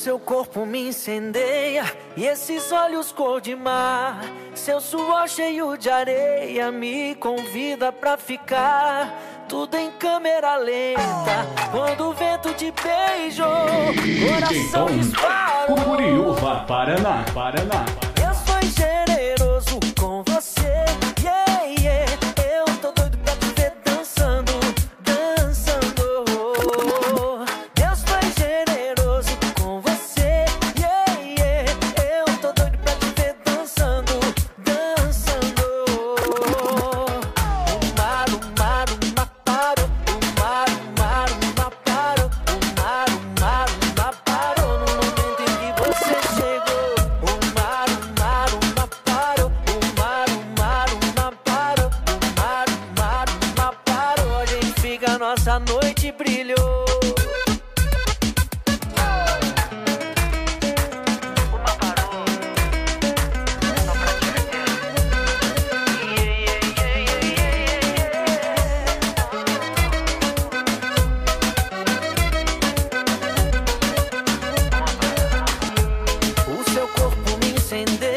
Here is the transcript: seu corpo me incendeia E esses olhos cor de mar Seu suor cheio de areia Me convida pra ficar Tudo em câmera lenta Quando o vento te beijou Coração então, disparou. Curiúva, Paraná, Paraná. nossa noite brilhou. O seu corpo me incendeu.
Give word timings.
seu 0.00 0.18
corpo 0.18 0.64
me 0.64 0.88
incendeia 0.88 1.84
E 2.16 2.24
esses 2.24 2.72
olhos 2.72 3.12
cor 3.12 3.38
de 3.38 3.54
mar 3.54 4.18
Seu 4.54 4.80
suor 4.80 5.28
cheio 5.28 5.76
de 5.76 5.90
areia 5.90 6.72
Me 6.72 7.14
convida 7.16 7.92
pra 7.92 8.16
ficar 8.16 9.14
Tudo 9.46 9.76
em 9.76 9.90
câmera 9.90 10.56
lenta 10.56 11.46
Quando 11.70 12.08
o 12.08 12.12
vento 12.14 12.54
te 12.54 12.72
beijou 12.72 13.46
Coração 14.26 14.86
então, 14.86 14.98
disparou. 14.98 15.76
Curiúva, 15.76 16.64
Paraná, 16.66 17.22
Paraná. 17.34 18.09
nossa 55.30 55.60
noite 55.60 56.10
brilhou. 56.10 56.84
O 76.48 76.70
seu 76.72 76.88
corpo 76.88 77.38
me 77.38 77.52
incendeu. 77.52 78.09